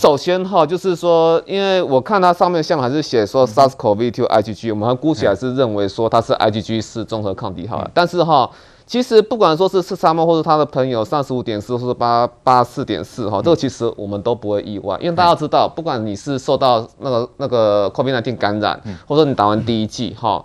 [0.00, 7.90] 首先哈，就是说，因为我看它上面像还是写说 SARS-CoV-2 IgG，我们还姑且还是认为说它是 IgG 是综合抗体好了。
[7.92, 8.50] 但是哈，
[8.86, 20.42] 其实不管说是是沙漠或者他的朋友三十五点四或是八八四点四哈，这个其实我们都不会意外，因为大家知道，不管你是受到那个那个 COVID-19 感染，或者说你打完第一剂哈。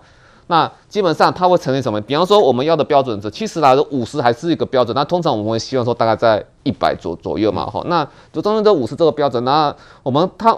[0.47, 1.99] 那基本上它会成为什么？
[2.01, 4.95] 比方说我们要的标准值，其实来说五十还是一个标准。
[4.95, 7.81] 那通常我们会希望说大概在一百左左右嘛，哈。
[7.87, 10.55] 那就中间这五十这个标准，那我们它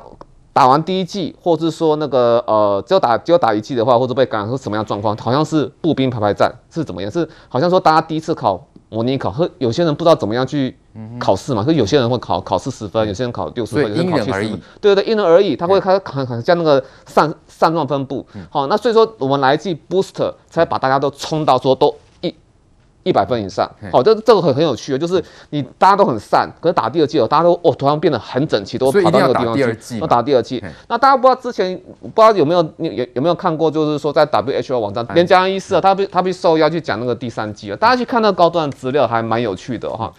[0.51, 5.15] 打完第一季，或者是说那个呃只有打只有打一季的话，或者被感染是什么样状况？
[5.18, 7.10] 好像是步兵排排站是怎么样？
[7.11, 10.75] 是好像说大家第一次考模拟考，和有些人不知道怎么样去
[11.19, 15.55] 考试嘛，所以有些人会考考四十分，有些人考六十分，有些人考七十分，对对对，因人而异。
[15.55, 17.33] 他会他很很像那个散。
[17.60, 21.91] 散状分布，好，那所以说我们来记 booster 才把大家都冲到说都
[23.07, 30.61] 一一百分以上，好，这这个很很有趣的，就是你大家都很散，可是打第二季哦，大家都哦突然变得很整齐，都跑到那个地方去，要打第二季。
[30.89, 40.11] 那大家不知道之前不知道有没有有有没有看过，就是说在 WHO 网站，连江安医师啊，他被他被受邀去讲那个第三季了，大家去看那个高端资料还蛮有趣的哈。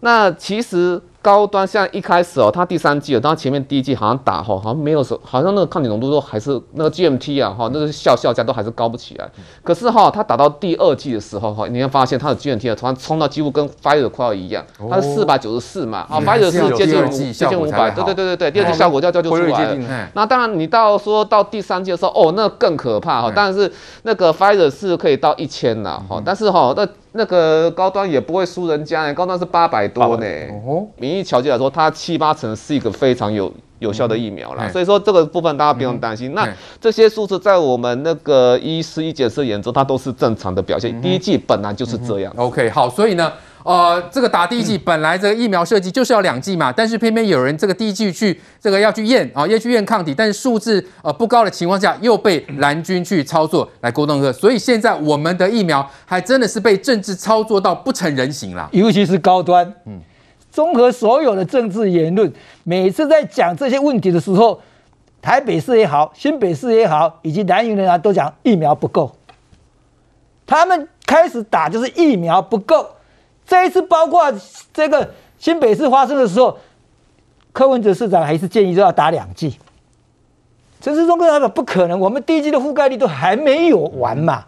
[0.00, 1.00] 那其实。
[1.22, 9.30] 高端像一开始哦，它第三季了，它前面第一季好像打吼，好像没有什，好像那个抗体浓度都还是那个 GMT 啊哈，那个效效价都还是高不起来。
[9.62, 20.08] 可是哈，它打到第二季的时候哈，你会发现它的 GMT 突然冲到几乎跟 Pfizer 快要一样，它是四百九十四嘛，啊 Pfizer 是接近五接近五百，对对对对对，第二季效果就就就出来了。
[20.14, 26.86] 那当然你到说到第三季的时候，哦，那更可怕哈，但是那个 Pfizer 是可以到一千呐哈，但是哈那。
[27.12, 30.26] 那个高端也不会输人家呢，高端是八百多呢。
[30.66, 34.68] 哦，民意调节来说，它七八成是一个非常有有效的疫苗啦。
[34.68, 36.34] 所以说这个部分大家不用担心。
[36.34, 36.48] 那
[36.80, 41.00] 这些数字在我们那个医师医检师眼中，它都是正常的表现。
[41.02, 42.32] 第一季本来就是这样。
[42.36, 43.32] OK，好，所以呢。
[43.64, 60.00] 呃，这个打第一剂本来这个疫苗设计就是要两剂嘛，但是偏偏有人这个第一剂去这个要去验啊，要去验抗体，但是数字呃不高的情况下又被蓝军去操作来勾动个，所以现在我们的疫苗还真的是被政治操作到不成人形了，尤其是高端，嗯，
[60.50, 62.32] 综合所有的政治言论，
[62.64, 64.60] 每次在讲这些问题的时候，
[65.20, 69.14] 台北市也好，新北市也好，以及蓝营人啊都讲疫苗不够，
[70.46, 72.84] 他们开始打就是疫苗不够。
[73.46, 74.32] 这一次，包括
[74.72, 76.56] 这个新北市发生的时候，
[77.52, 79.58] 柯文哲市长还是建议说要打两剂。
[80.80, 84.44] 陈世忠跟他说不可能，我们第一剂的覆盖率都还没有完嘛，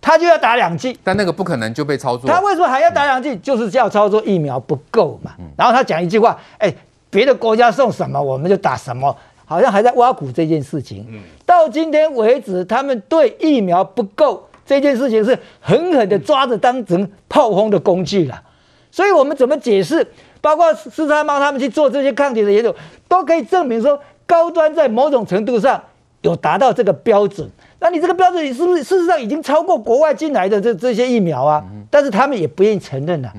[0.00, 0.98] 他就要打两剂。
[1.04, 2.30] 但那个不可能就被操作。
[2.30, 3.36] 他为什么还要打两剂？
[3.38, 5.32] 就是要操作疫苗不够嘛。
[5.58, 6.72] 然后他讲一句话，哎，
[7.10, 9.14] 别的国家送什么我们就打什么，
[9.44, 11.06] 好像还在挖苦这件事情。
[11.44, 14.48] 到今天为止，他们对疫苗不够。
[14.70, 18.40] 这件事情是狠狠的抓着当成炮轰的工具了，
[18.88, 20.06] 所以我们怎么解释？
[20.40, 22.72] 包括四叉猫他们去做这些抗体的研究，
[23.08, 25.82] 都可以证明说高端在某种程度上
[26.20, 27.50] 有达到这个标准。
[27.80, 31.64] 那你这个标准，你是不是事实上已经超过国外进来的这这些疫苗啊？
[31.90, 33.32] 但是他们也不愿意承认了。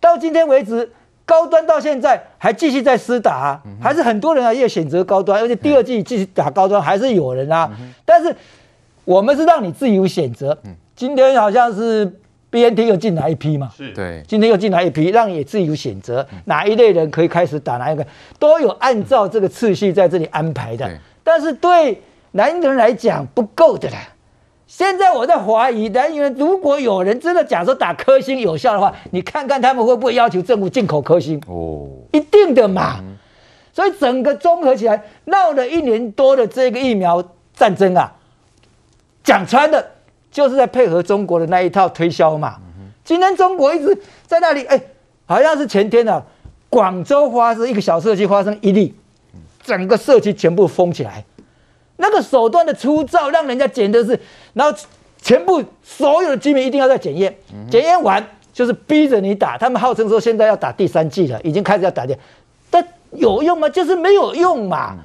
[0.00, 0.90] 到今天为止，
[1.26, 7.70] 高端到现在还继续在施打啊，还是很多人啊也选择高端，而且第二季继续打高端还是有人啊，
[8.06, 8.34] 但是。
[9.04, 10.56] 我们是让你自由选择。
[10.96, 12.04] 今天好像是
[12.50, 18.06] BNT 又进来一批嘛，是对，今天又进来一批，让你自由选择哪一类人可以开始打哪一个，
[18.38, 20.88] 都有按照这个次序在这里安排的。
[21.22, 22.00] 但是对
[22.32, 23.98] 男人来讲不够的啦。
[24.66, 31.40] 现在我在怀疑蓝营人，如果有人真的讲说打科兴有效的话，你看看他们会不会要求政府进口科兴？
[31.46, 33.00] 哦，一定的嘛。
[33.72, 37.22] 所以整个综合起来，闹了一年多的这个疫苗
[37.52, 38.12] 战争啊。
[39.24, 39.84] 讲穿的，
[40.30, 42.56] 就是在配合中国的那一套推销嘛。
[43.02, 44.80] 今天中国一直在那里，哎，
[45.26, 46.22] 好像是前天啊，
[46.68, 48.94] 广州发生一个小社区发生一例，
[49.62, 51.24] 整个社区全部封起来，
[51.96, 54.20] 那个手段的粗糙，让人家简直是，
[54.52, 54.78] 然后
[55.20, 57.34] 全部所有的居民一定要在检验，
[57.70, 62.16] 检验完就是逼着你打，他们号称说现在要打第三剂了，已经开始要打的，
[62.70, 63.68] 但有用吗？
[63.68, 64.96] 就是没有用嘛。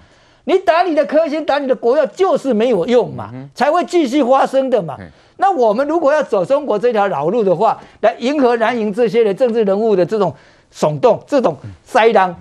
[0.49, 4.97] 你打你的科兴，打你的国药，就是没有用嘛，才会继续发生的嘛。
[5.37, 10.33] 那我们如果要走中国这条老路的话，来迎合蓝营这些的政治人物的这种
[10.73, 12.35] 耸动、这种塞狼，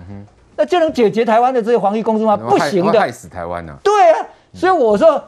[0.55, 2.35] 那就能解决台湾的这些防疫工作吗？
[2.35, 3.77] 不行的，害死台湾呢。
[3.83, 4.25] 对啊，
[4.55, 5.23] 所以我说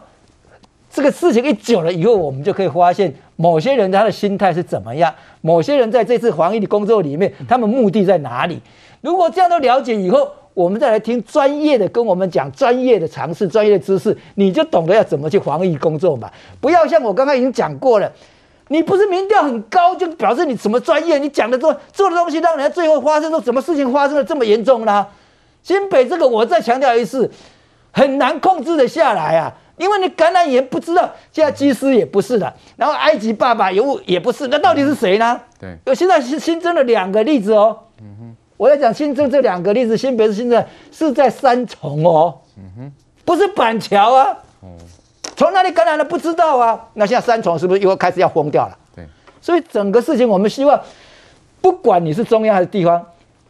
[0.92, 8.60] 这个事情一久了以后，我们就可以发现某些人他的心态是怎么样，某些人在这次防疫的工作里面，他们目的在哪里？
[9.02, 10.32] 如果这样都了解以后。
[10.54, 16.30] 我们再来听专业的跟我们讲专业的常识、专业的知识，你就懂得要怎么去防疫工作嘛。
[16.60, 18.12] 不要像我刚刚已经讲过了，
[18.68, 21.18] 你不是民调很高就表示你什么专业？
[21.18, 25.08] 你讲的做做的东西，让人家最后发生说什么事情发生的这么严重呢？
[25.64, 27.32] 新北这个我再强调一次，
[27.92, 35.40] 很难控制的下来啊，因为你感染也不知道，现在机师也不是的，然后埃及爸爸有也不是，那到底是谁呢？
[35.60, 37.78] 对，有现在新新增了两个例子哦。
[38.62, 42.38] 我在讲新增这两个例子，新北市新增是在三重哦。
[42.56, 42.92] 嗯哼，
[43.26, 44.38] 不是板桥啊。
[44.60, 44.78] 哦，
[45.36, 46.80] 从哪里感染的不知道啊？
[46.94, 48.78] 那现在三重是不是又开始要封掉了？
[48.96, 49.04] 对，
[49.42, 50.80] 所以整个事情我们希望，
[51.60, 53.04] 不管你是中央还是地方。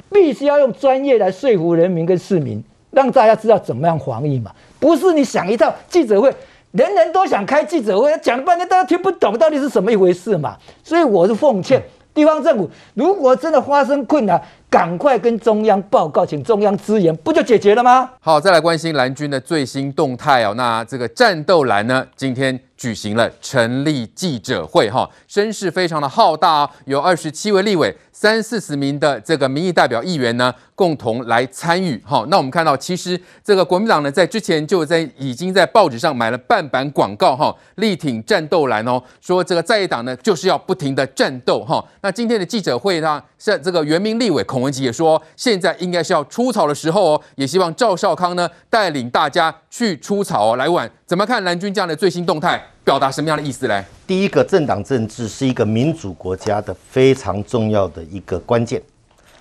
[0.09, 6.33] 必须要用专业来说服人民跟市民，让大家知道怎么样防疫嘛，不是你想一套记者会，
[6.71, 10.55] 人人都想开记者会，讲了半天大家听不懂到底是什么一回事嘛，
[10.85, 11.81] 所以我是奉劝
[12.13, 14.41] 地方政府，如果真的发生困难，
[14.71, 18.09] 赶快跟中央报告，请中央支援，不就解决了吗？
[18.21, 22.57] 好，再来关心蓝军的最新动态哦，那这个战斗蓝呢，今天。
[22.81, 32.25] 举行了成立记者会，哈，声势非常的浩大哦，有二十七位立委，三四十名的这个民意代表议员呢，共同来参与，哈。
[32.29, 41.85] 那我们看到，其实这个国民党呢，在之前就在已经在报纸上买了半版广告，哈，力挺战斗蓝哦，说这个在野党呢就是要不停的战斗，哈。
[42.01, 50.89] 那今天的记者会呢，像这个原民立委孔文吉也说，现在应该是要出草的时候哦，也希望赵少康呢带领大家去出草哦，来晚。
[51.05, 52.61] 怎么看蓝军这样的最新动态？
[52.83, 53.85] 表达什么样的意思呢？
[54.07, 58.81] 第一个，政党政治是一个民主国家的非常重要的一个关键，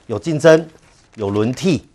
[0.06, 0.68] 有竞争，
[1.14, 1.88] 有轮替，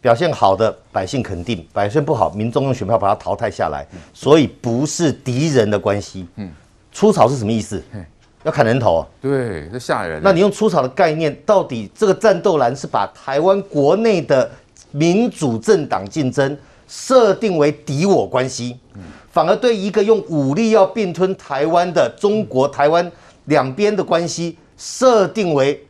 [0.00, 6.26] 表现好的百姓肯定，表现不好，民众用选票把它淘汰下来，所以不是敌人的关系。
[6.36, 6.50] 嗯，
[6.90, 7.82] 出草是什么意思？
[8.46, 9.06] 要砍人头啊？
[9.20, 10.22] 对，这吓人。
[10.22, 14.48] 那你用出草的概念，到底这个战斗蓝是把台湾国内的
[14.92, 16.56] 民主政党竞争？
[16.88, 18.78] 设定为敌我关系，
[19.32, 23.10] 反而对一个用武力要并吞台湾的中国台湾
[23.46, 25.84] 两边的关系设定为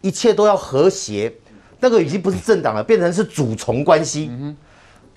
[0.00, 1.32] 一切都要和谐，
[1.78, 4.28] 那个已经不是政党了，变成是主从关系。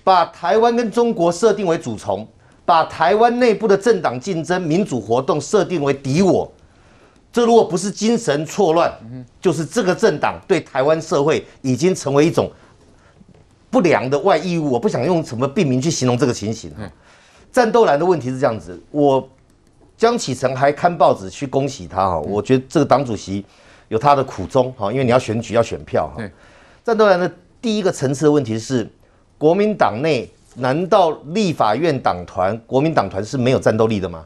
[0.03, 2.27] 把台湾跟中国设定为主从，
[2.63, 6.47] 把台湾内部的政党竞争、民主活动设定为敌我，
[7.37, 8.91] 这如果不是精神错乱，
[9.39, 12.51] 就是这个政党对台湾社会已经成为一种。
[13.69, 16.73] 不良的外溢物，我不想用什么病名去形容这个情形。
[17.51, 19.29] 战斗蓝的问题是这样子，我
[19.95, 23.45] 江启臣还看报纸去恭喜他哈，我觉得这个党主席
[23.89, 26.23] 有他的苦衷哈，因为你要选举要选票哈。
[26.83, 27.31] 战斗蓝的
[27.61, 28.89] 第一个层次的问题是，
[29.37, 34.25] 国民党内难道立法院党团、国民党团是没有战斗力的吗？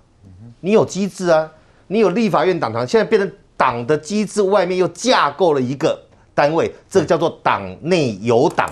[0.61, 1.51] 你有机制啊，
[1.91, 6.01] 你有立法院党团，现在变成党的机制外面又架构了一个
[6.33, 8.69] 单位，这个叫做党内有党。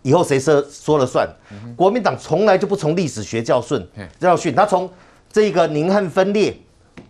[0.00, 1.28] 以后谁说说了算？
[1.76, 3.86] 国民党从来就不从历史学教训，
[4.18, 4.88] 教训他从
[5.30, 6.56] 这个宁汉分裂，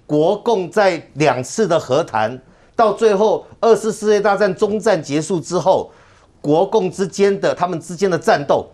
[0.05, 2.37] 国共在两次的和谈，
[2.75, 5.93] 到最后二次世界大战终战结束之后，
[6.41, 8.67] 国共之间的他们之间的战斗，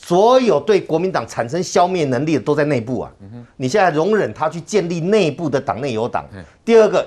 [0.00, 3.12] 所有对国民党产生消灭能力的都在内部啊。
[3.56, 6.26] 你现在容忍他去建立内部的党内有党。
[6.64, 7.06] 第二个。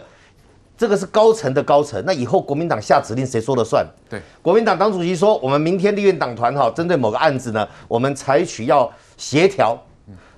[0.75, 3.85] 这个是高层的高层，那以后国民党下指令谁说了算？
[4.09, 9.79] 对，国民党党主席说，我们明天立院党团哈，针对某个案子呢，我们采取要协调。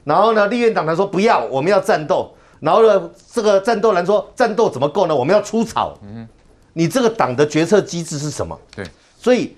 [0.03, 2.29] 然后呢，立院党团说不要，我们要战斗。
[2.59, 5.15] 然后呢，这个战斗人说战斗怎么够呢？
[5.15, 5.97] 我们要出草。
[6.03, 6.27] 嗯，
[6.73, 8.59] 你这个党的决策机制是什么？
[8.75, 8.85] 对，
[9.17, 9.55] 所以。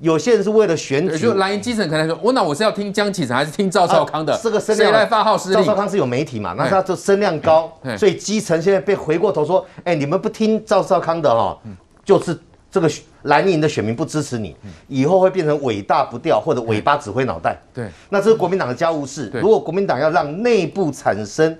[0.00, 4.38] 有些人是为了选举，就蓝营基层可能说，我那我是要听江启臣还是听赵少康的？
[4.42, 5.58] 这个声量，谁来发号施令？
[5.58, 11.58] 赵少康是有媒体嘛，那他就声量高，所以基层现在被回过头说，哎，你们不听赵少康的哈，
[12.04, 12.38] 就是
[12.70, 12.90] 这个
[13.22, 14.56] 蓝营的选民不支持你，
[14.88, 17.60] 以后会变成尾大不掉或者尾巴指挥脑袋。
[17.74, 19.30] 对，那这是国民党的家务事。
[19.34, 21.54] 如果国民党要让内部产生，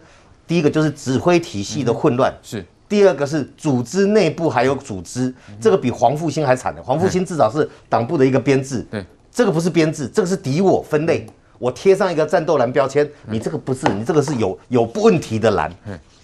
[0.47, 2.65] 第一个就是指挥体系的混乱，是。
[2.91, 6.83] 第二个是组织内部还有组织，这个比黄复兴还惨的。
[6.83, 11.25] 黄复兴至少是党部的一个编制， 对，这个不是编制，这个是敌我分类。
[11.61, 15.71] 我贴上一个战斗蓝标签，你这个不是，你这个是有有问题的蓝。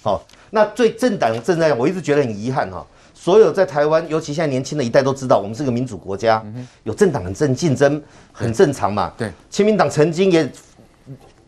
[0.03, 0.21] 好，
[0.51, 2.85] 那最政党正在，我一直觉得很遗憾哈。
[3.15, 6.45] 所有在台湾，尤其现在年轻的一代都知道，我们是个民主国家，
[6.83, 9.13] 有政党很正竞争很正常嘛。
[9.17, 10.51] 对，亲民党曾经也。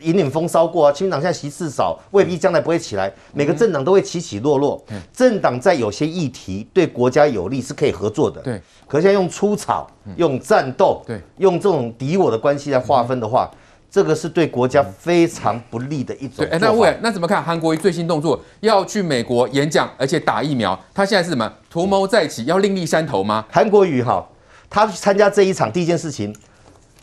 [0.01, 3.11] 引领风骚过啊，亲民党现在席次少，未必将来不会起来。
[3.33, 4.81] 每个政党都会起起落落。
[5.13, 8.41] 政党在有些议题对国家有利是可以合作的。
[8.41, 13.49] 对，可是现在用出草、用战斗、对，用这种敌我的关系来划分的话，
[13.91, 16.45] 这个是对国家非常不利的一种。
[16.49, 18.39] 哎，那魏，那怎么看韩国瑜最新动作？
[18.61, 21.51] 要去美国演讲，而且打疫苗，他现在是什么？
[21.69, 23.45] 图谋再起，要另立山头吗？
[23.49, 24.25] 韩国瑜哈，
[24.69, 26.33] 他参加这一场第一件事情，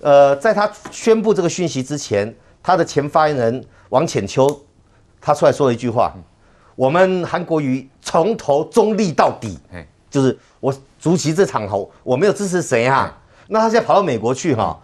[0.01, 2.35] 呃，在他宣布这个讯息之前。
[2.67, 4.45] 他的前发言人王浅秋，
[5.21, 6.13] 他出来说了一句话
[6.75, 9.57] ：“我们韩国瑜从头中立到底，
[10.11, 14.77] 就是我主席这场后，我没有支持谁哈，那他现在跑到美国去哈，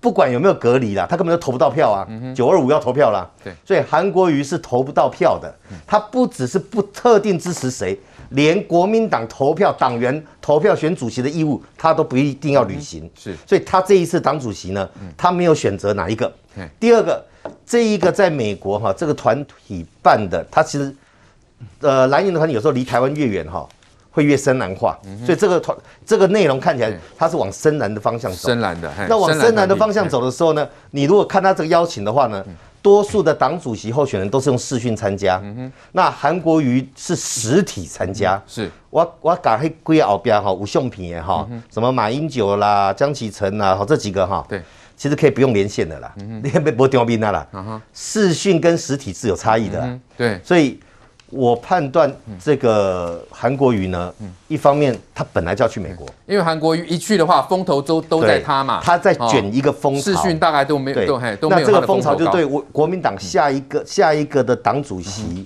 [0.00, 2.08] 不管有没有隔离啦，他根本就投不到票啊。
[2.34, 5.54] 九二五要投票啦，对，所以韩国瑜是投不到票的。
[5.86, 8.00] 他不只是不特定支持谁，
[8.30, 13.10] 连国民党投票党员投票选主席的义务，他都不一定要履行。
[13.14, 14.88] 是，所以他这一次党主席呢，
[15.18, 16.32] 他没有选择哪一个。
[16.80, 17.24] 第二个，
[17.64, 20.94] 这一个在美国哈，这个团体办的，它其实。
[21.80, 23.66] 呃，蓝营的团体有时候离台湾越远哈，
[24.10, 24.94] 会越深蓝化，
[25.24, 28.48] 所以这个团这个内容看起来它是往深蓝的方向走。
[28.50, 32.44] 深蓝的，那往深蓝的方向走的时候呢，你如果看他这个邀请的话呢，
[32.82, 35.42] 多数的党主席候选人都是用视讯参加。
[35.92, 38.40] 那韩国瑜是实体参加。
[38.46, 44.62] 是，我我赶快归后边哈，吴秀平也哈，什么马英九啦、江启臣啦，好这几个哈，对，
[44.96, 46.12] 其实可以不用连线的啦，
[46.42, 47.46] 连被不丢兵的啦。
[47.92, 49.98] 视讯跟实体是有差异的。
[50.16, 50.80] 对，所以。
[51.28, 52.10] 我判断
[52.40, 54.14] 这个韩国瑜呢，
[54.46, 61.60] 一方面他本来就要去美国，因为韩国瑜一去的话，风头都都在他嘛，他在卷一个风潮，视讯大概都没有，对，都没有。
[61.60, 65.44] 那这个风潮就对我国民党下一个下一个的党主席，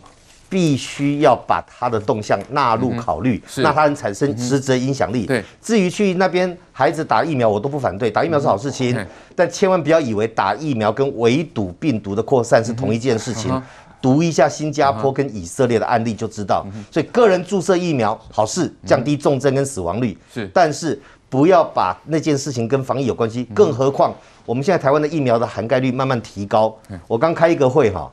[0.51, 5.25] 必须要把他的动向纳入考虑，那他能产生实质影响力。
[5.25, 13.63] 对，至于去那边孩子打疫苗，我都不反对，打疫苗是好事情，但千万不要以为打疫苗跟围堵病毒的扩散是同一件事情。
[14.03, 20.17] 读一下新加坡跟以色列的案例就知道，所以个人注射疫苗好事，降低重症跟死亡率。
[20.33, 23.45] 是，但是不要把那件事情跟防疫有关系。
[23.55, 24.15] 更何况
[24.47, 26.75] 我们现在台湾的疫苗的涵盖率慢慢提高。
[27.07, 28.11] 我刚开一个会哈，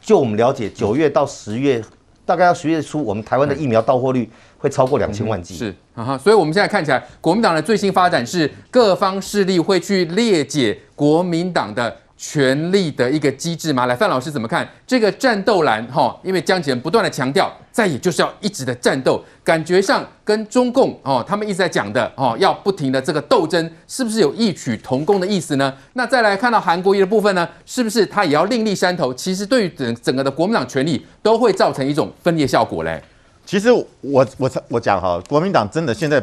[0.00, 1.82] 就我们了解，九月到十月，
[2.24, 4.28] 大概要十月初，我们台湾的疫苗到货率
[4.58, 5.54] 会超过两千万剂。
[5.54, 5.74] 是
[6.18, 11.96] 所以我们现在看起来，国民党的最新发展是各方势力会去裂解国民党的。
[12.22, 13.86] 权力的一个机制吗？
[13.86, 15.82] 来，范老师怎么看这个战斗蓝？
[15.86, 25.74] 哈，因为江启臣不断的强调，再也就是要一直的战斗，感觉上跟中共哦，他们一直在讲的哦，要不停的这个斗争，是不是有异曲同工的意思呢？
[25.94, 29.14] 那再来看到韩国瑜的部分呢，是不是他也要另立山头？
[29.14, 33.02] 其实对于整整个的国民党权力都会造成一种分裂效果嘞。
[33.46, 36.22] 其实我我我讲哈，国民党真的现在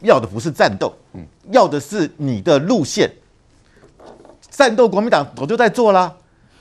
[0.00, 3.10] 要的不是战斗，嗯，要的是你的路线。
[4.60, 6.12] 战斗国民党早就在做啦，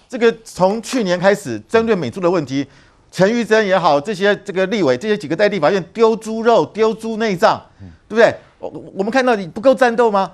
[0.08, 2.66] 这个从去年开始针对美猪的问题，
[3.12, 7.62] 陈玉珍也好，这些这个立委这些几个在立法院丢猪肉、丢猪内脏，
[8.08, 8.34] 对不对？
[8.60, 10.32] 我我们看到你不够战斗吗？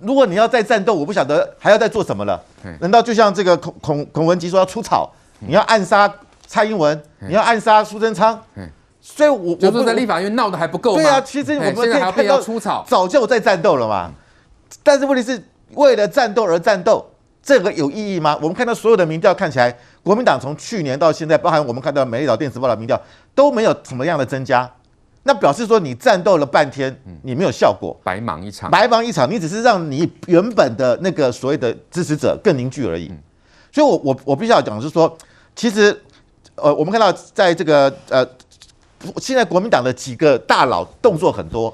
[0.00, 2.42] 如果你要再战斗，我不晓得还要再做什么了。
[2.80, 6.10] 难道就像这个孔孔孔文吉说要出草，你要暗杀
[6.46, 8.42] 蔡英文，你要暗杀苏贞昌？
[9.02, 11.02] 所以我就是说在立法院闹得还不够吗？
[11.02, 14.10] 对啊，其实我们可以看到出草，早就在战斗了嘛。
[14.82, 15.44] 但是问题是。
[15.74, 17.04] 为了战斗而战斗，
[17.42, 18.36] 这个有意义吗？
[18.40, 23.00] 我们看到所有的民调看起来，国民党从去年到现在，包含我们看到《美丽岛电子报》的民调，
[23.34, 24.70] 都没有什么样的增加。
[25.24, 28.70] 那表示说你战斗了半天，你没有效果，白忙一场。
[28.70, 33.08] 白忙一场，你只是让你原本的那个所谓的支持者更凝聚而已。
[33.70, 35.16] 所以我我我必须要讲的是说，
[35.54, 35.96] 其实
[36.56, 38.26] 呃，我们看到在这个呃，
[39.18, 41.72] 现在国民党的几个大佬动作很多。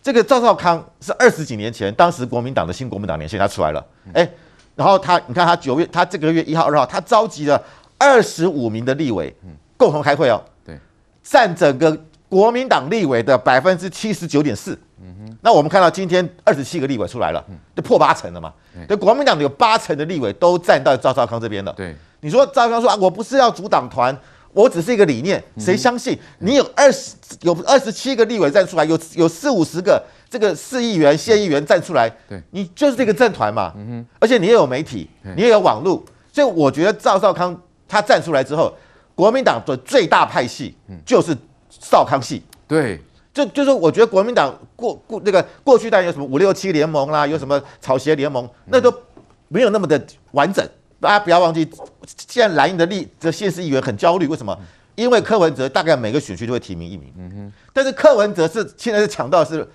[0.00, 4.26] 这个赵少康是二十几年前，当时国民党的新国民党年线他出来了，哎，
[4.74, 7.62] 然后他，你看他九月，他这个月一号、二号，他召集了
[7.98, 9.34] 二十五名的立委，
[9.76, 10.78] 共同开会哦，对，
[11.22, 11.94] 占整个
[12.28, 17.44] 国民党立委的百分之七十九点四，嗯哼，那我们看到今天二十七个立委出来了，
[17.76, 18.52] 就破八成了嘛，
[18.86, 24.16] 对，国民党的有八成的立委都站到赵少康这边了，对，你说赵少康说啊，我不是要组党团。
[24.58, 26.18] 我只是一个理念，谁相信？
[26.40, 33.72] 你有二十有二十七个立委站出来，有有四五十个这个市议员、县议员站出来，对，你就是这个政团嘛。
[33.76, 38.74] 嗯哼，而且你也有媒体，你也有网络，所以我觉得赵少康他站出来之后，
[39.14, 40.74] 国民党的最大派系
[41.06, 41.36] 就是
[41.70, 42.42] 少康系。
[42.66, 43.00] 对，
[43.32, 48.92] 就就是我觉得国民党过过那个过去当然有什么五六七联盟啦，有什么草鞋联盟，那都
[49.46, 50.68] 没有那么的完整。
[51.00, 51.68] 大家不要忘记，
[52.28, 54.58] 现在蓝营的立这县市议员很焦虑，为什么？
[54.94, 57.52] 因为柯文哲大概每个选区都会提名一名，嗯哼。
[57.72, 59.68] 但是柯文哲是现在是抢到的是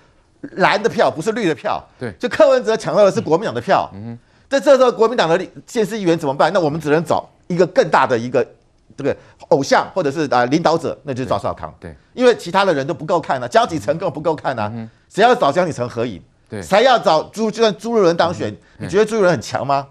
[0.56, 1.82] 蓝的票，不是绿的票。
[1.98, 3.90] 对，就柯文哲抢到的是国民党的票。
[3.94, 4.18] 嗯哼。
[4.46, 6.52] 在这时候，国民党的县市议员怎么办？
[6.52, 8.46] 那我们只能找一个更大的一个
[8.94, 9.16] 这个
[9.48, 11.74] 偶像，或者是啊领导者，那就是赵少康。
[11.80, 14.70] 对，因为其他的人都不够看啊，江启臣更不够看啊。
[15.08, 16.22] 谁要找江启臣合影？
[16.50, 18.54] 对，谁要找朱就算朱立伦当选？
[18.78, 19.86] 你觉得朱立伦很强吗？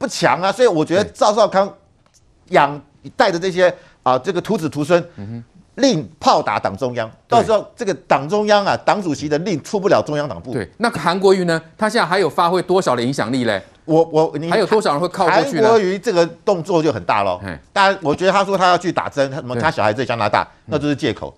[0.00, 1.70] 不强啊，所以我觉得赵少康
[2.48, 2.80] 养
[3.14, 5.04] 带着这些啊，这个徒子徒孙，
[5.74, 10.54] 令炮打党中央，到时候这个党中央啊，党主席的令出不了中央党部。
[10.54, 11.60] 对，那韩国瑜呢？
[11.76, 13.62] 他现在还有发挥多少的影响力嘞？
[13.84, 15.62] 我我你还有多少人会靠过去呢？
[15.64, 17.38] 韩国瑜这个动作就很大喽。
[17.70, 21.36] 当然，我觉得他说他要去打针，他什么他小孩在加拿大，那就是借口。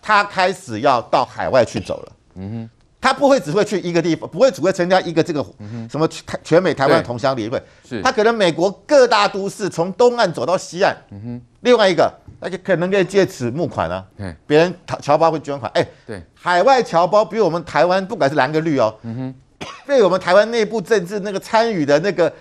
[0.00, 2.12] 他开始要到海外去走了。
[2.36, 5.44] 嗯哼，他不会只会去一个地方，不会只会参加一个这个
[5.88, 8.02] 什么全全美台湾同乡联会，是。
[8.02, 10.96] 他可能美国各大都市从东岸走到西岸。
[11.12, 14.04] 嗯哼，另外一个，那就可能可以借此募款啊。
[14.16, 19.14] 嗯，别人侨侨胞会捐款，哎，对，海外侨胞比我们台湾不管是蓝跟绿哦，嗯
[19.60, 22.32] 哼，被我们台湾内部政治那个参与的那个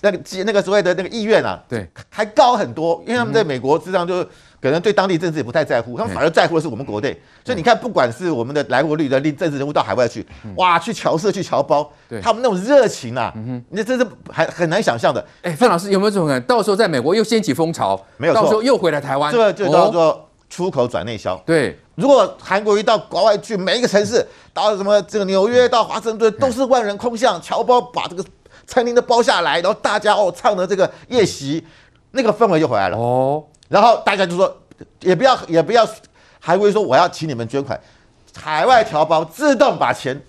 [0.00, 4.24] 那个那个所谓的那个意愿啊，对，还高很多，因为他们在美国实际上就。
[4.64, 7.14] 可能对当地政治也不太在乎，他们反而在乎的是我们国内。
[7.44, 11.86] 所以你看，不管是我们的来国率的政治人物到海外去，哇，去侨社、去侨胞，
[12.22, 13.30] 他们那种热情啊，
[13.68, 15.22] 你真是还很难想象的。
[15.42, 16.46] 哎，范老师有没有这种感觉？
[16.46, 21.36] 到时候在美国又掀起风潮，没有错，到时候又回来台湾，这个就叫做出口转内销。
[21.44, 28.24] 对，如果韩国瑜到国外去，每一个城市，到什么这个纽约到华盛顿，都是万人空巷，侨胞把这个
[28.66, 31.62] 餐厅都包下来，然后大家哦唱的这个夜袭，
[32.12, 32.96] 那个氛围就回来了。
[32.96, 34.60] 哦，然后大家就说。
[35.00, 35.88] 也不要也不要，
[36.40, 37.78] 韩国瑜说我要请你们捐款，
[38.36, 40.20] 海外侨胞自动把钱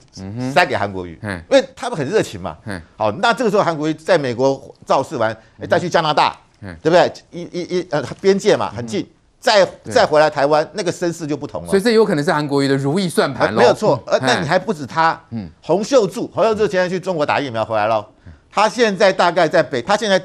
[0.53, 5.35] 塞给韩国瑜，嗯，因为他们很热情嘛，嗯，好，那这个时候韩国瑜在美国造势完，
[5.67, 7.11] 再去加拿大，嗯，对不对？
[7.31, 9.05] 一一一呃边界嘛很近，
[9.39, 11.67] 再再回来台湾，那个声势就不同了。
[11.67, 14.01] 所以这有可能是韩国瑜的如意算盘，没有错。
[14.05, 18.07] 呃，那你还不止他，嗯，洪秀柱，洪秀柱现在去中国打疫苗回来了，
[18.51, 20.21] 他现在大概在北，他现在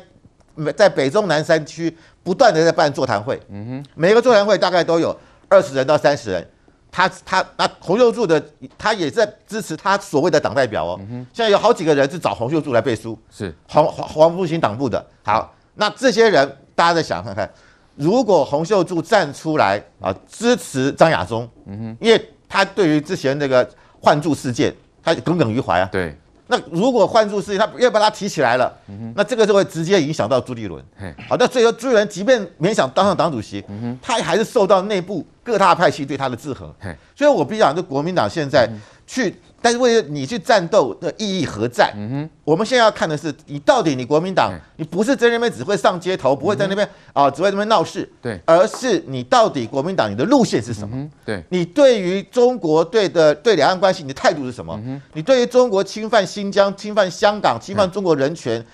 [0.77, 1.97] 在北中南山区。
[2.23, 6.47] 不断的在办座谈会，嗯哼，每个座谈会大概都有二十人到三十人，
[6.93, 8.41] 他他那洪秀柱的
[8.77, 13.53] 他也在支持他所谓的党代表哦，嗯、现在有好几个人是找洪秀柱来背书，是。
[13.67, 15.03] 黄黄黄复兴党部的。
[15.23, 17.51] 好，那这些人大家再想看看，
[17.97, 23.67] 如果洪秀柱站出来啊支持张亚中，嗯哼，因为他对于之前那个
[23.99, 26.15] 换柱事件，他耿耿于怀啊，对。
[26.51, 30.85] 那如果换注事情，他又把他提起来了，嗯、那这个就会直接影响到朱立伦。
[31.29, 33.65] 好，那最后朱立伦即便勉强当上党主席，
[34.03, 36.69] 他还是受到内部各大派系对他的制衡。
[37.15, 38.69] 所以我比较讲，这国民党现在
[39.11, 39.35] 去。
[39.63, 41.93] 但是为了你去战斗的意义何在？
[41.95, 51.07] 嗯哼，我们现在要看的是你到底你国民党，你不是在那边只会上街头，不会在那边啊只会在那边闹事，对，而是你到底国民党你的路线是什么？
[51.27, 54.81] 对，你对于中国对的对两岸关系你的态度是什么？
[55.13, 58.65] 你对于中国侵犯新疆、侵犯香港、侵犯中国人权，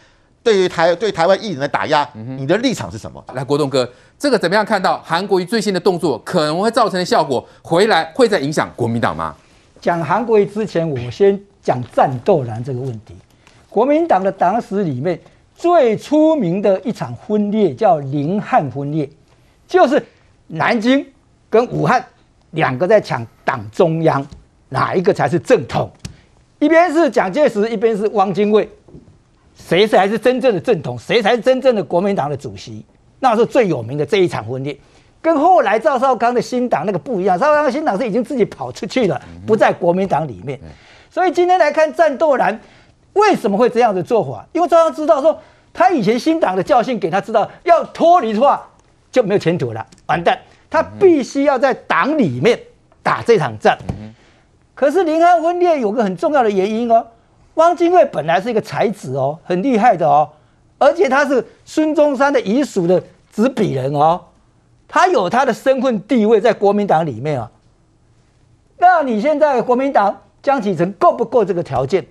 [0.41, 3.21] 对于台对台湾艺人的打压，你的立场是什么？
[3.35, 9.35] 来，国栋哥，这个怎么样看到韩国瑜最新的动作可能会造成的效果，回来会再影响国民党吗？
[9.87, 13.15] 讲韩国瑜之前，我先讲战斗蓝这个问题。
[13.69, 15.17] 国民党的党史里面
[15.55, 19.09] 最出名的一场分裂叫宁汉分裂，
[19.69, 20.05] 就是
[20.49, 21.07] 南京
[21.49, 22.05] 跟武汉
[22.51, 24.27] 两个在抢党中央，
[24.71, 25.89] 哪一个才是正统？
[26.59, 28.69] 一边是蒋介石，一边是汪精卫，
[29.55, 30.99] 谁才是真正的正统？
[30.99, 32.85] 谁才是真正的国民党的主席？
[33.21, 34.77] 那是最有名的这一场分裂。
[35.27, 40.57] 跟后来赵少康的新党那个不一样，赵少康的新党是已经自己跑出去了，不在国民党里面。
[41.11, 42.61] 所以今天来看战斗蓝
[43.15, 44.47] 为什么会这样的做法？
[44.53, 45.37] 因为赵少康知道说，
[45.75, 48.69] 他以前新党的教训给他知道，要脱离的话
[49.11, 50.39] 就没有前途了，完蛋。
[50.71, 52.57] 他必须要在党里面
[53.03, 53.77] 打这场战。
[54.77, 57.05] 可是林汉分裂有个很重要的原因哦，
[57.55, 60.31] 汪精卫本来是一个才子哦，很厉害的哦，
[60.79, 64.21] 而且他是孙中山的遗属的执笔人哦。
[64.89, 67.51] 他有他的身份地位在国民党里面啊，
[68.79, 72.07] 那你现在国民党江启臣够不够这个条件？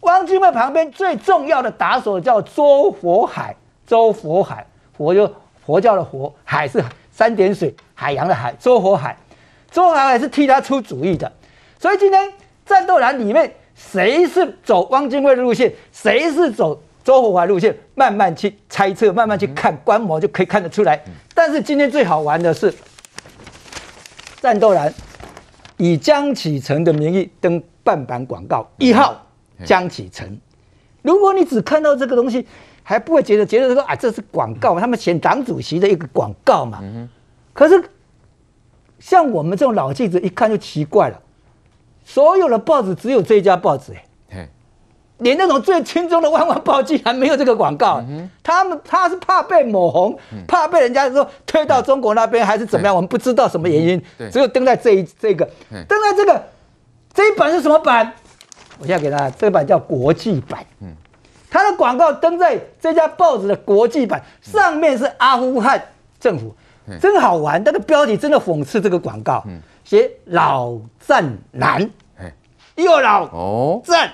[0.00, 4.64] 汪精卫旁边最重要的打手叫周佛海，周佛海，
[4.96, 5.28] 佛就
[5.64, 9.16] 佛教的佛，海是三点水海洋的海，周佛海，
[9.70, 11.30] 周佛海是替他出主意的，
[11.80, 12.32] 所以今天
[12.64, 16.80] 战斗蓝里面谁是走汪精卫的路线，谁是走？
[17.08, 21.02] 周佛海路线，慢慢去猜测，慢慢去看观摩，就可以看得出来。
[21.34, 22.70] 但是今天最好玩的是，
[24.42, 24.92] 战斗蓝
[25.78, 29.24] 以江启程的名义登半版广告，一号
[29.64, 30.38] 江启程。
[31.00, 32.46] 如果你只看到这个东西，
[32.82, 36.82] 还不会觉得觉得说啊，这是广告，他们选党主席的一个广告嘛。
[37.54, 37.82] 可是
[38.98, 41.18] 像我们这种老记者一看就奇怪了，
[42.04, 43.94] 所有的报纸只有这一家报纸，
[45.18, 48.02] 连那种最轻松的《万万报》竟然没有这个广告，
[48.42, 52.94] 他们他是怕被抹红，怕被人家说推到中国那边还是怎么样？
[52.94, 55.44] 我们不知道什么原因，只有登在这一这个，
[55.88, 56.42] 登在这个
[57.12, 58.12] 这一版是什么版？
[58.78, 60.64] 我现在给大家，这版叫国际版。
[61.50, 65.82] 他的广告登在这家报纸的国际版上面是阿富汗
[66.20, 66.54] 政府，
[67.00, 67.60] 真好玩。
[67.64, 69.42] 那个标题真的讽刺这个广告，
[69.82, 71.90] 写老战男，
[72.76, 73.80] 又老哦。
[73.84, 74.12] 战。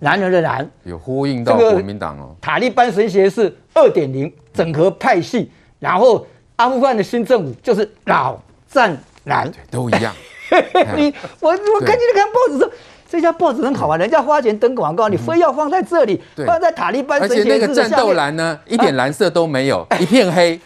[0.00, 10.12] 男人的男有呼应到国民党哦，塔利班神学是二点零整合派系，然后阿富汗的新政府就是老战蓝，都一样。
[10.96, 12.70] 你我我看见你看报纸说，
[13.08, 20.58] 这家报纸很好玩，人家花钱登广告，你非要放在这里，放在塔利班而且那个战斗栏呢，一点蓝色都没有， 一片黑。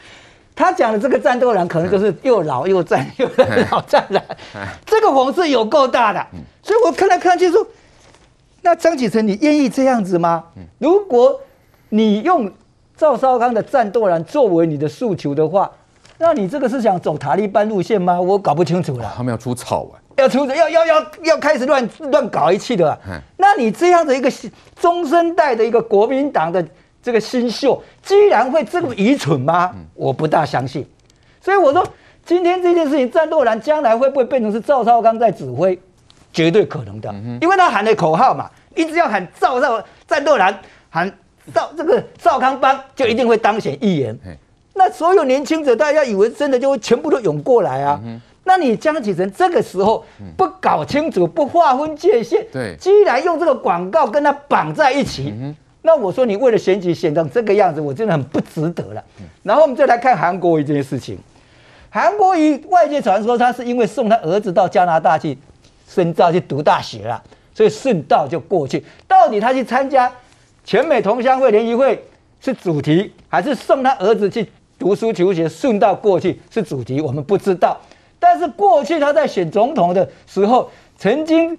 [0.56, 3.28] 他讲的这个战斗蓝可能就是又老又战又
[3.72, 4.24] 老战蓝，
[4.86, 6.24] 这个红是有够大的。
[6.62, 7.66] 所以我看来看去说，
[8.64, 10.42] 那张启成，你愿意这样子吗？
[10.78, 11.38] 如果
[11.90, 12.50] 你用
[12.96, 15.70] 赵少康的战斗蓝作为你的诉求的话，
[16.16, 18.18] 那你这个是想走塔利班路线吗？
[18.18, 19.12] 我搞不清楚了。
[19.14, 20.00] 他们要出草啊。
[20.16, 22.98] 要出要要要要开始乱乱搞一气的、啊，
[23.36, 24.32] 那你这样的一个
[24.80, 26.64] 中生代的一个国民党的
[27.02, 29.74] 这个新秀，居然会这么愚蠢吗？
[29.92, 30.86] 我不大相信。
[31.40, 31.84] 所以我说，
[32.24, 35.76] 今天这件事情，战斗蓝将来会不会变成是赵少康在指挥？
[36.34, 40.58] 绝对可能的，因为他喊的口号嘛，一直要喊赵少战斗蓝，
[40.90, 41.10] 喊
[41.54, 44.18] 赵这个少康帮，就一定会当选议员。
[44.74, 48.00] 那所有年轻者，大家以为真的就会全部都涌过来啊？
[48.42, 50.04] 那你江启臣这个时候
[50.36, 55.32] 不搞清楚，不划分界限，对，居然用这个广告跟他绑在一起，
[55.82, 59.04] 那我说你为了选举选成这个样子，我真的很不值得了。
[59.44, 61.16] 然后我们再来看韩国瑜这件事情，
[61.90, 65.38] 韩国瑜外界传说他是因为送他儿子到加拿大去
[65.86, 67.22] 深造去读大学了，
[67.54, 68.84] 所以顺道就过去。
[69.06, 70.10] 到底他去参加
[70.64, 72.02] 全美同乡会联谊会
[72.40, 77.00] 是主题，还是送他儿子去读书求学顺道过去是主题？
[77.00, 77.80] 我们不知道。
[78.18, 81.56] 但是过去他在选总统的时候，曾经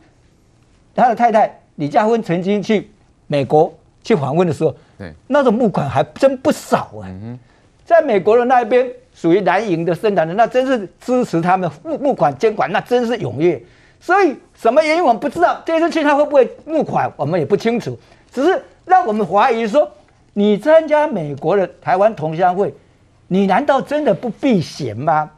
[0.96, 2.90] 他的太太李佳芬曾经去
[3.28, 3.72] 美国
[4.04, 7.06] 去访问的时候，对，那种募款还真不少啊。
[7.86, 13.62] 在美国的那边属于蓝营的生产的，那真是支持他们募募款捐款，那真是踊跃。
[14.00, 17.98] 所以什么原因我们不知道，这次去他会不会募款，我们也不清楚。
[18.32, 19.90] 只是让我们怀疑说，
[20.34, 22.74] 你参加美国的台湾同乡会，
[23.28, 25.30] 你难道真的不避嫌吗？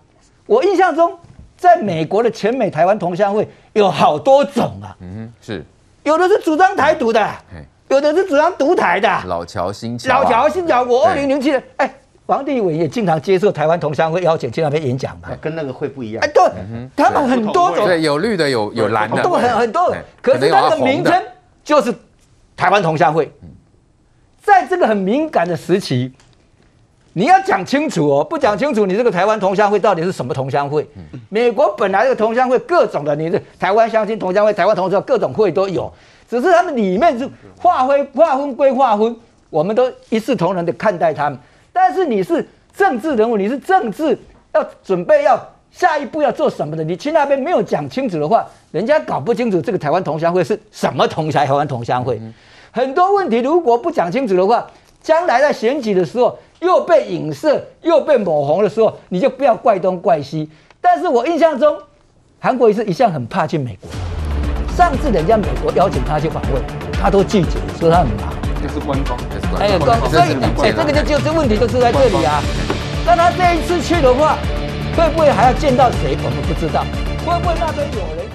[0.45, 1.17] 我印象中，
[1.57, 5.63] 在美国的全美台湾同乡会有好多种啊，嗯，是，
[6.03, 7.21] 有的是主张台独的，
[7.53, 10.83] 嗯、有的是主张独台的，老乔新桥、啊，老乔新桥。
[10.83, 11.93] 我二零零七年，哎对，
[12.27, 16.23] 王立伟也经常接受台湾同乡会邀请去那边演讲嘛，跟那个会不一样。
[16.23, 16.43] 哎，对，
[16.95, 19.93] 他们很多种，对，有绿的，有有蓝的，都很很多。
[20.21, 21.13] 可是那个名称
[21.63, 21.93] 就是
[22.55, 23.31] 台湾同乡会，
[24.41, 26.13] 在这个很敏感的时期。
[27.13, 30.87] 你要讲清楚哦，不讲清楚，你这个台湾同乡会到底是什么同乡会？
[31.29, 35.91] 美国本来这个同乡会各种的，你的台湾乡亲同乡会、台湾同乡各种会都有，
[36.29, 39.15] 只是他们里面是划分划分归划分，
[39.49, 41.39] 我们都一视同仁的看待他们。
[41.77, 42.43] 但是你是
[42.75, 44.17] 政治人物，你是政治
[44.55, 52.19] 要准备要下一步要做什么的，你去那边没有讲清楚的话，人家搞不清楚这个台湾同乡会是什么同台湾同乡会，
[52.71, 54.65] 很多问题如果不讲清楚的话，
[55.03, 56.35] 将来在选举的时候。
[56.59, 60.49] 又被影射，又被抹红的时候，你就不要怪东怪西。
[60.81, 61.77] 但是我印象中，
[62.39, 63.87] 韩国瑜是一向很怕去美国。
[64.75, 66.59] 上次人家美国邀请他去访问，
[66.91, 68.46] 他都拒绝，说他很忙。
[68.61, 69.61] 这是官方，还是官方。
[69.61, 70.09] 哎，官方。
[70.09, 72.41] 所以，哎，这个就就是问题，就是在这里啊。
[73.05, 74.37] 那他这一次去的话，
[74.95, 76.17] 会不会还要见到谁？
[76.23, 76.85] 我们不知道。
[77.25, 78.26] 会不会那边有人？